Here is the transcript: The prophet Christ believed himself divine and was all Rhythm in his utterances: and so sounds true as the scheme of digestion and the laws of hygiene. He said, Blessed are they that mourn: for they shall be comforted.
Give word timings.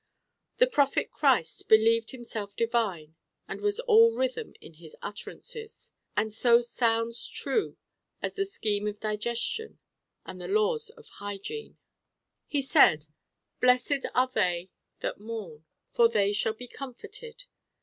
The 0.57 0.65
prophet 0.65 1.11
Christ 1.11 1.69
believed 1.69 2.09
himself 2.09 2.55
divine 2.55 3.15
and 3.47 3.61
was 3.61 3.79
all 3.81 4.15
Rhythm 4.15 4.55
in 4.59 4.73
his 4.81 4.95
utterances: 4.99 5.91
and 6.17 6.33
so 6.33 6.59
sounds 6.61 7.27
true 7.27 7.77
as 8.19 8.33
the 8.33 8.45
scheme 8.45 8.87
of 8.87 8.99
digestion 8.99 9.77
and 10.25 10.41
the 10.41 10.47
laws 10.47 10.89
of 10.89 11.07
hygiene. 11.19 11.77
He 12.47 12.63
said, 12.63 13.05
Blessed 13.59 14.07
are 14.15 14.31
they 14.33 14.71
that 15.01 15.19
mourn: 15.19 15.65
for 15.91 16.07
they 16.09 16.33
shall 16.33 16.53
be 16.53 16.67
comforted. 16.67 17.45